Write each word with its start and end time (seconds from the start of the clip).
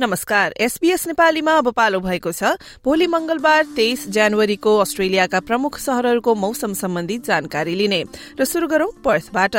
नमस्कार 0.00 0.52
एसबीएस 0.58 1.06
नेपालीमा 1.06 1.52
अब 1.54 1.70
पालो 1.70 1.98
भएको 2.00 2.30
छ। 2.32 2.58
भोलि 2.84 3.06
मंगलबार 3.06 3.64
तेइस 3.76 4.08
जनवरीको 4.10 4.76
अस्ट्रेलियाका 4.78 5.40
प्रमुख 5.40 5.78
शहरहरूको 5.78 6.34
मौसम 6.34 6.72
सम्बन्धी 6.74 7.18
जानकारी 7.22 7.74
लिने 7.74 8.02
र 8.34 8.44
शुरू 8.44 8.66
गरौं 8.66 8.90
पर्थबाट। 9.04 9.56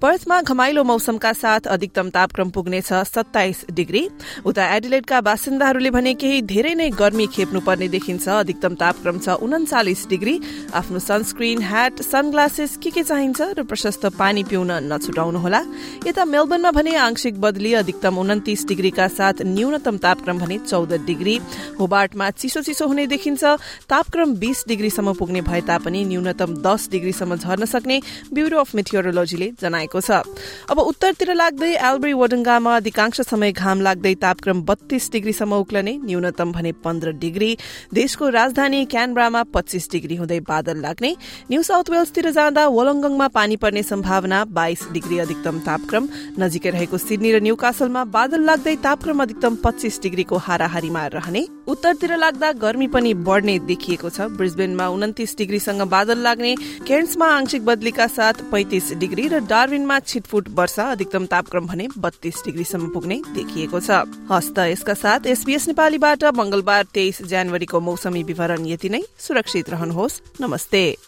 पर्थमा 0.00 0.40
घमाइलो 0.40 0.84
मौसमका 0.84 1.32
साथ 1.34 1.68
अधिकतम 1.68 2.08
तापक्रम 2.10 2.50
पुग्नेछ 2.50 2.92
सत्ताइस 3.12 3.64
डिग्री। 3.70 4.08
उता 4.40 4.64
एडिलेटका 4.76 5.20
बासिन्दाहरूले 5.20 5.90
भने 5.90 6.14
केही 6.16 6.40
धेरै 6.48 6.72
नै 6.74 6.88
गर्मी 6.96 7.26
खेप्नुपर्ने 7.28 7.88
देखिन्छ। 7.88 8.28
अधिकतम 8.40 8.74
तापक्रम 8.80 9.18
छ 9.20 9.36
उन्चालिस 9.36 10.06
डिग्री। 10.08 10.40
आफ्नो 10.72 10.98
सनस्क्रिन 10.98 11.62
ह्याट 11.62 12.00
सनग्लासेस 12.02 12.78
के 12.80 12.90
के 12.90 13.02
चाहिन्छ 13.04 13.40
र 13.52 13.68
प्रशस्त 13.68 14.16
पानी 14.16 14.48
पिउन 14.48 14.72
नछुटाउनुहोला। 14.88 15.62
यता 16.08 16.24
मेलबर्नमा 16.24 16.70
भने 16.72 16.96
आंशिक 17.04 17.40
बदली 17.40 17.74
अधिकतम 17.84 18.18
उन्तिस 18.18 18.66
डिग्रीका 18.66 19.08
साथ 19.12 19.44
न्यूनतम 19.58 19.96
तापक्रम 19.98 20.38
भने 20.38 20.58
चौध 20.60 20.92
डिग्री। 21.04 21.36
होबार्टमा 21.80 22.30
चिसो 22.30 22.60
चिसो 22.62 22.86
हुने 22.86 23.06
देखिन्छ। 23.08 23.44
तापक्रम 23.90 24.34
बीस 24.38 24.64
डिग्रीसम्म 24.68 25.12
पुग्ने 25.18 25.40
भए 25.42 25.60
तापनि 25.66 26.04
न्यूनतम 26.04 26.54
दस 26.62 26.88
डिग्रीसम्म 26.90 27.36
झर्न 27.36 27.64
सक्ने 27.66 28.00
ब्यूरो 28.32 28.58
अफ 28.58 28.74
मेथियोरोलोजीले 28.74 29.48
जनाएको 29.58 30.00
छ। 30.00 30.22
अब 30.70 30.78
उत्तरतिर 30.78 31.34
लाग्दै 31.34 31.72
एल्ब्री 31.74 32.12
वडङ्गामा 32.14 32.76
अधिकांश 32.76 33.20
समय 33.20 33.52
घाम 33.52 33.80
लाग्दै 33.80 34.14
तापक्रम 34.22 34.62
बत्तीस 34.62 35.10
डिग्रीसम्म 35.12 35.54
उक्लने 35.58 35.94
न्यूनतम 36.04 36.52
भने 36.52 36.72
पन्ध्र 36.84 37.12
डिग्री। 37.18 37.50
देशको 37.94 38.28
राजधानी 38.28 38.84
क्यानब्रामा 38.86 39.42
पच्चीस 39.54 39.88
डिग्री 39.92 40.16
हुँदै 40.16 40.40
बादल 40.46 40.76
लाग्ने। 40.78 41.10
न्यू 41.50 41.62
साउथ 41.62 41.90
वेल्सतिर 41.90 42.30
जाँदा 42.30 42.66
वोलङ्गङमा 42.68 43.28
पानी 43.28 43.56
पर्ने 43.56 43.82
सम्भावना 43.82 44.44
बाइस 44.52 44.86
डिग्री 44.92 45.18
अधिकतम 45.18 45.58
तापक्रम। 45.66 46.08
नजिकै 46.38 46.70
रहेको 46.70 46.98
सिडनी 46.98 47.32
र 47.32 47.40
न्यू 47.42 47.54
कासलमा 47.56 48.04
बादल 48.06 48.42
लाग्दै 48.44 48.76
तापक्रम 48.78 49.22
अधिकतम 49.22 49.47
पच्चीस 49.56 50.00
डिग्रीको 50.02 50.36
हाराहारीमा 50.36 51.06
रहने। 51.06 51.46
उत्तरतिर 51.68 52.16
लाग्दा 52.16 52.52
गर्मी 52.52 52.86
पनि 52.86 53.14
बढ़ने 53.14 53.58
देखिएको 53.58 54.10
छ। 54.10 54.20
ब्रिजबेनमा 54.20 54.88
उन्तिस 54.88 55.36
डिग्रीसँग 55.36 55.82
बादल 55.82 56.18
लाग्ने। 56.18 56.54
केन्समा 56.86 57.26
आंशिक 57.26 57.64
बदलीका 57.64 58.06
साथ 58.06 58.34
पैंतिस 58.50 58.92
डिग्री 58.92 59.28
र 59.28 59.40
डार्विनमा 59.40 59.98
छिटफुट 59.98 60.48
वर्षा 60.48 60.84
अधिकतम 60.84 61.26
तापक्रम 61.26 61.66
भने 61.66 61.88
बत्तीस 61.98 62.42
डिग्रीसम्म 62.44 62.88
पुग्ने 62.88 63.22
देखिएको 63.34 63.80
छ। 63.80 63.90
हस्त 64.30 64.58
यसका 64.58 64.94
साथ 64.94 65.26
एसपीएस 65.26 65.68
नेपालीबाट 65.68 66.24
मंगलबार 66.24 66.84
तेइस 66.94 67.22
जनवरीको 67.22 67.80
मौसमी 67.80 68.22
विवरण 68.22 68.66
यति 68.66 68.88
नै। 68.88 69.02
सुरक्षित 69.18 69.70
रहनुहोस्। 69.70 70.20
नमस्ते। 70.40 71.07